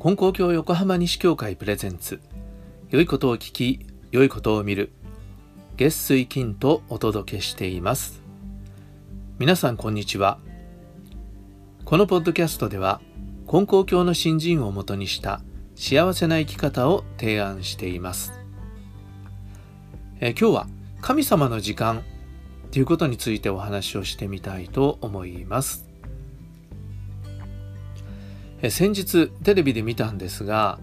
[0.00, 2.20] 金光教横浜西教会プレゼンツ。
[2.90, 4.92] 良いことを聞き良いことを見る。
[5.76, 8.22] 月水金とお届けしています。
[9.40, 10.38] 皆さんこんにちは。
[11.84, 13.00] このポッドキャストでは
[13.48, 15.40] 金光教の新人をもとにした
[15.74, 18.32] 幸せな生き方を提案しています。
[20.20, 20.68] え今日は
[21.00, 22.04] 神様の時間
[22.70, 25.87] ということについてお話をしてみたいと思います。
[28.60, 30.80] え先日テレビで見たんですが、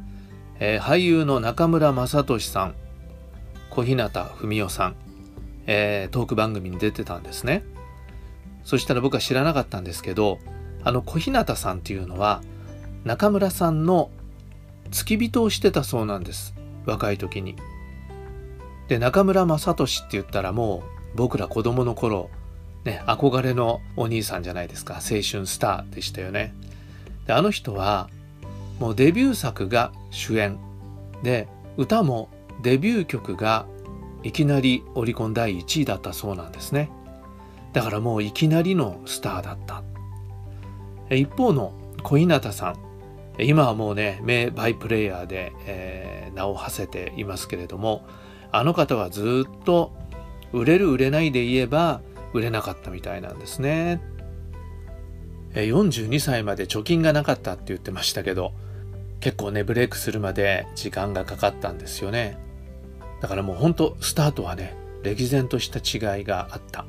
[0.60, 2.76] えー、俳優の中村雅俊さん
[3.70, 4.96] 小日向文世さん、
[5.68, 7.64] えー、トーク番組に出てたんですね。
[8.64, 10.40] そしたら僕は知らなかったんですけど
[10.84, 12.42] あの小日向さんっていうのは
[13.04, 14.10] 中村さんの
[14.90, 16.56] 付き人をしてたそうなんです。
[16.86, 17.56] 若い時に。
[18.88, 20.84] で中村雅俊って言ったらも
[21.14, 22.30] う僕ら子供の頃
[22.84, 24.96] ね憧れのお兄さんじゃないですか。
[24.96, 26.54] 青春スターでしたよね。
[27.26, 28.10] であの人は
[28.80, 30.58] もうデビュー作が主演。
[31.24, 32.30] で歌も
[32.62, 33.66] デビュー曲が
[34.24, 36.90] いきなりオリコン第1位だったそうなんですね。
[37.74, 39.84] だからもういきなりのスターだった。
[41.16, 42.86] 一方の小日向さん。
[43.38, 48.06] 今はもうね名バイプレーヤーで、えー、名を馳せていますけれども
[48.52, 49.92] あの方はずっと
[50.54, 52.02] 売れる売れないで言えば
[52.34, 54.02] 売れなかったみたいなんですね。
[55.64, 58.54] 42歳まで貯金がなかったって言ってましたけど
[59.20, 62.38] 結構ねブレイクするまで時間がかかったんですよね。
[63.22, 66.86] だからもうほんとスタートはね歴然とした違いがあった。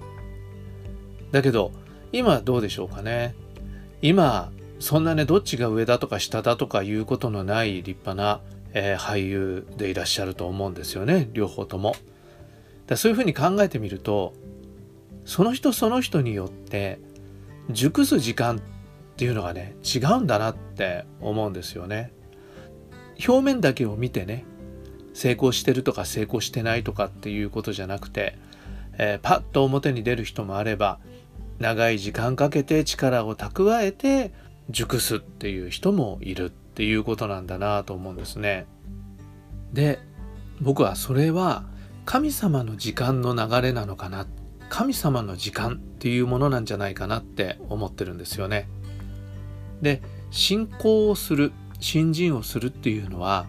[1.31, 1.73] だけど
[2.13, 3.35] 今どうでしょうかね。
[4.03, 8.41] 今そんなねどっちが上だとか下だとかいうことのない立派な、
[8.75, 11.31] えー、俳優でいらっしゃると思うんですよね。
[11.33, 11.95] 両方とも。
[12.87, 14.33] だそういうふうに考えてみると
[15.25, 17.01] その人その人によって
[17.71, 18.61] 熟す時間っ
[19.17, 22.13] ていうのがね違うんだなって思うんですよね。
[23.27, 24.45] 表面だけを見てね
[25.15, 28.37] 成功してるとか成功してないとかっていうことじゃなくて、
[28.99, 30.99] えー、パッと表に出る人もあれば
[31.59, 34.33] 長い時間かけて力を蓄えて
[34.69, 38.67] 熟すっていう人もいるっていうことなんだなと思うんですね。
[39.73, 39.99] で
[40.61, 41.65] 僕はそれは
[42.05, 44.27] 神様の時間の流れなのかなっ
[44.69, 48.69] 神様の時間っていうものなんじゃないかなって思ってるんですよね。
[49.83, 53.47] で信仰をする信心をするっていうのは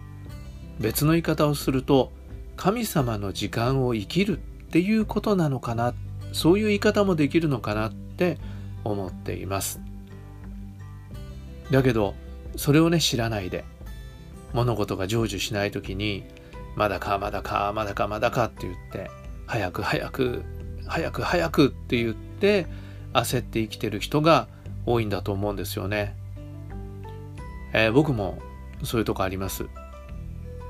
[0.78, 2.12] 別の言い方をすると
[2.56, 4.40] 神様の時間を生きるっ
[4.70, 5.94] ていうことなのかな
[6.32, 8.38] そういう言い方もできるのかなって
[8.84, 9.80] 思っています。
[11.70, 12.14] だけど
[12.56, 13.64] それをね知らないで
[14.52, 16.24] 物事が成就しない時に
[16.76, 19.10] まだかまだかまだかまだかって言って
[19.46, 20.44] 早く早く
[20.88, 22.66] 早く早くって言って
[23.12, 24.48] 焦って生きてる人が
[24.86, 26.16] 多いんだと思うんですよね。
[27.72, 28.38] えー、僕も
[28.82, 29.66] そういうとこあります。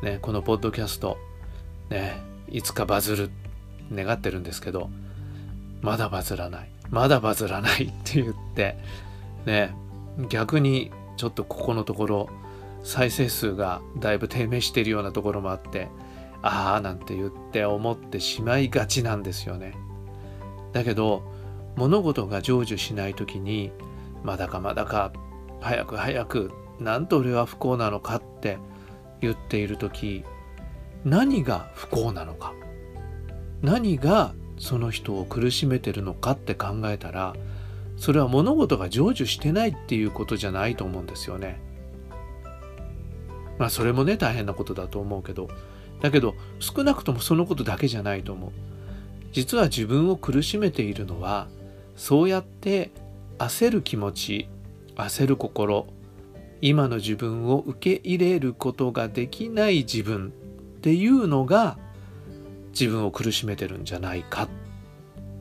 [0.02, 1.18] ね、このポッドキャスト、
[1.90, 2.20] ね、
[2.50, 3.30] いつかバズる
[3.92, 4.90] 願ってるんですけど、
[5.80, 6.70] まだバズらない。
[6.90, 8.76] まだバズらないって言って、
[9.46, 9.74] ね、
[10.28, 12.30] 逆にちょっとここのところ
[12.82, 15.88] 再生数がだいぶ低迷しているようなところもあって、
[16.42, 19.74] ああなんて言って思ってしまいがちなんですよね。
[20.72, 21.22] だけど
[21.76, 23.72] 物事が成就しない時に
[24.22, 25.12] まだかまだか
[25.60, 28.58] 早く早くなんと俺は不幸なのかって
[29.20, 30.24] 言っている時
[31.04, 32.52] 何が不幸なのか
[33.62, 37.34] 何がその人を苦しめてるのかって考えたら
[37.96, 41.60] それは物事が成就してないっていうことじゃないと思うんですよね。
[43.58, 45.48] まあそれもね大変なことだと思うけど
[46.00, 48.52] だけど少なくともそのことだけじゃないと思う。
[49.32, 51.48] 実は自分を苦しめているのは
[51.96, 52.90] そうやって
[53.38, 54.48] 焦る気持ち
[54.96, 55.86] 焦る心
[56.60, 60.32] 今の自分を受け入れることができない自分
[60.78, 61.78] っていうのが
[62.70, 64.48] 自分を苦しめてるんじゃないかっ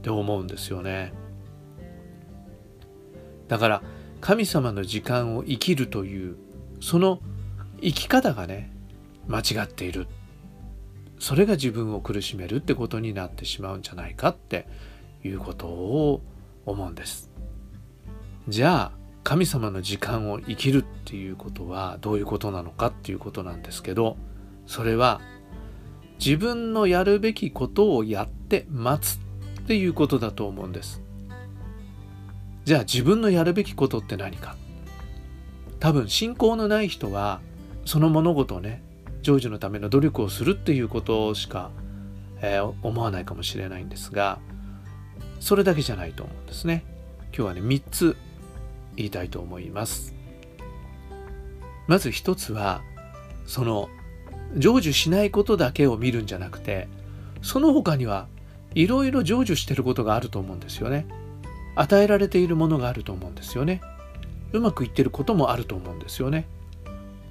[0.01, 1.13] て思うんですよね。
[3.47, 3.81] だから
[4.21, 6.35] 神様の時間を生きるという
[6.81, 7.19] その
[7.81, 8.71] 生き方がね
[9.27, 10.07] 間違っている
[11.19, 14.67] それが自分を苦しめるってことになってしまうんじゃないかって
[15.23, 16.21] いうことを
[16.65, 17.31] 思うんです。
[18.47, 24.15] じゃあ神様の時間を生きるっていうことはどういうことなのかっていうことなんですけど
[24.65, 25.19] それは
[26.17, 31.01] 自分のやるべきことをやって待つっていうことだと思うんです。
[32.63, 34.55] じゃあ自分のやるべきことって何か？
[35.79, 37.41] 多分信仰のない人は
[37.85, 38.81] その物事をね
[39.27, 41.69] 成就のための努力をするっていうことしか、
[42.39, 44.39] えー、思わないかもしれないんですが
[45.41, 46.85] それだけじゃないと思うんですね。
[47.33, 48.15] 今日はね3つ
[48.95, 50.15] 言いたいと思います。
[51.87, 52.81] まず一つは
[53.45, 53.89] その
[54.55, 56.87] 成就しないことだけを見るんじゃなくて
[57.41, 58.27] その他には
[58.75, 61.05] いろいろ成就してることがあると思うんですよね。
[61.75, 63.81] 与えられているものがあると思うんですよね。
[64.53, 66.47] うまくいってることもあると思うんですよね。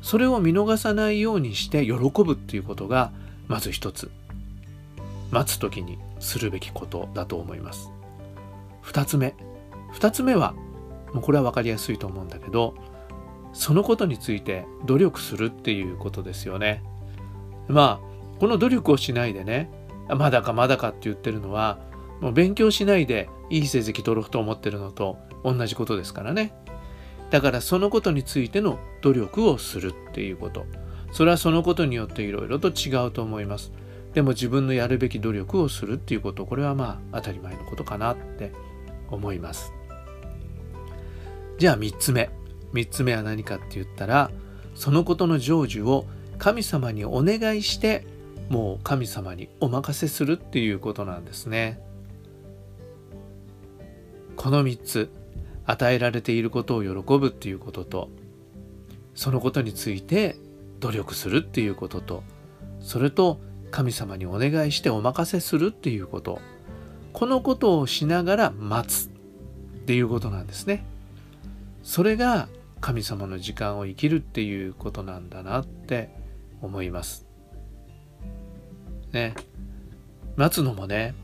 [0.02, 3.12] それを見逃さないようにして喜ぶっていうことが
[3.48, 4.10] まず一つ。
[5.30, 7.90] 待つ時にするべきことだと思います。
[8.80, 9.34] 二つ目。
[9.92, 10.54] 二つ目は
[11.12, 12.74] もうこれは分かりやすいと思うんだけど
[13.52, 16.82] そのことについて努力するっていうことですよね。
[17.68, 19.70] まあこの努力をしないでね
[20.08, 21.78] まだかまだかって言ってるのは
[22.20, 26.54] もう勉強しないでいい成績取ろうと思ってるのと同じことですからね。
[27.30, 30.66] だからそのことについての努力をするっていうこと。
[31.12, 33.72] それはそのことによっていろいろと違うと思います。
[34.14, 36.46] でも自分のやるべき努力をするっていうこと。
[36.46, 38.52] これはまあ当たり前のことかなって
[39.10, 39.72] 思います。
[41.58, 42.30] じゃあ3つ目。
[42.72, 44.30] 3つ目は何かって言ったら
[44.74, 46.06] そのことの成就を
[46.38, 48.06] 神様にお願いして
[48.50, 51.80] もう神様にお任せするっていうことなんですね。
[54.36, 55.10] この3つ。
[55.66, 58.08] 与えられていることを喜ぶっていうことと
[59.14, 60.36] そのことについて
[60.80, 62.22] 努力するっていうことと
[62.80, 63.40] それと
[63.70, 66.40] 神様にお願いしてお任せするっていうこと。
[67.12, 69.10] このことをしながら待つっ
[69.86, 70.84] ていうことなんですね。
[71.82, 72.48] それが
[72.82, 76.10] 神様の時間を生きるっていうことなんだなって
[76.60, 77.26] 思います。
[79.12, 79.34] ね。
[80.36, 81.14] 待つのもね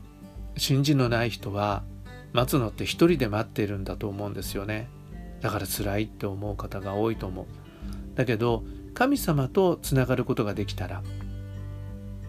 [0.57, 1.83] 信心のない人は
[2.33, 4.89] 待つのって一人で待ってるんだと思うんですよね
[5.41, 7.45] だから辛いって思う方が多いと思う
[8.15, 8.63] だけど
[8.93, 11.03] 神様とつながることができたら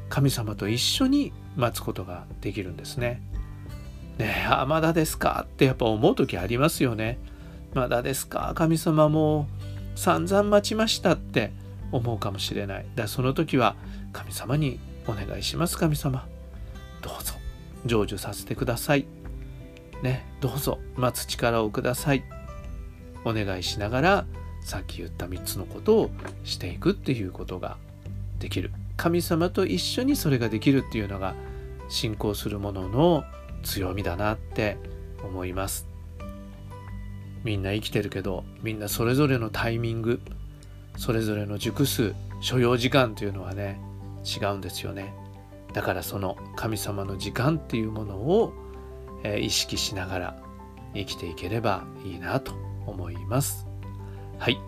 [0.09, 3.21] 神様と一緒に待つことができるんですね。
[4.19, 7.19] ね、あ、まだですかってやっぱ思う時ありますよね。
[7.75, 9.49] まだですか神様も
[9.97, 11.53] 散々待ちましたって
[11.91, 12.87] 思うかもしれない。
[12.95, 13.75] だその時は
[14.13, 14.79] 神様に
[15.09, 16.29] お願いします神様。
[17.03, 17.35] どうぞ
[17.85, 19.24] 成就させてください。
[20.05, 22.23] ね、どうぞ待つ力をください。
[23.25, 24.27] お願いしながら
[24.61, 26.11] さっき言った3つのことを
[26.45, 27.79] していくっていうことが
[28.39, 28.71] できる。
[28.99, 31.35] 神様と一緒にそれができるっていうのが
[31.89, 33.25] 信仰する者のの
[33.63, 34.77] 強みだなって
[35.23, 35.87] 思います。
[37.43, 40.21] みんな生きてるけどみんなそれぞれのタイミング
[40.99, 43.81] それぞれの熟数所要時間というのはね
[44.23, 45.15] 違うんですよね。
[45.73, 48.53] だからその神様の時間っていうものを、
[49.25, 50.37] え、意識しながら
[50.95, 52.53] 生きていければいいなと
[52.87, 53.67] 思います。
[54.39, 54.61] はい、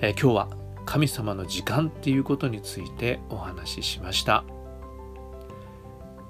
[0.00, 0.56] えー、今日は
[0.86, 4.44] 神様の時間っていうことについてお話ししました、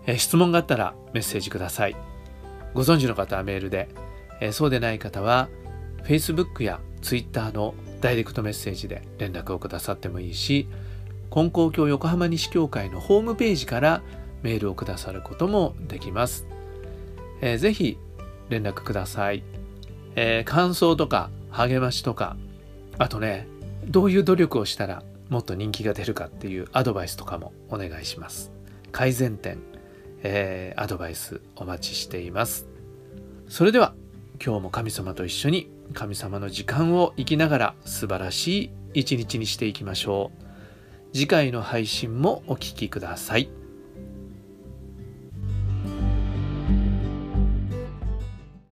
[0.06, 1.96] えー、質問があったらメッセージください。
[2.72, 3.88] ご存知の方はメールで、
[4.40, 5.48] えー、そうでない方は
[6.04, 10.68] Facebook や Twitter のダイレクトメッセージで連絡をくださってもいいし
[11.30, 14.02] 金光教横浜西教会のホームページから
[14.42, 16.46] メールをくださることもできます、
[17.40, 17.98] えー、ぜひ
[18.48, 19.42] 連絡ください、
[20.16, 22.36] えー、感想とか励ましとか
[22.98, 23.48] あとね
[23.86, 28.52] どういう努力をしたらもっと人気が出るかっていうアドバイスとかもお願いします。
[28.92, 29.58] 改善点、
[30.22, 32.66] えー、アドバイスお待ちしています。
[33.48, 33.94] それでは
[34.44, 38.70] 今日も神様と一緒に神様の時間を生きながら素晴らしい
[39.00, 40.44] 一日にしていきましょう。
[41.12, 43.63] 次回の配信もお聴きください。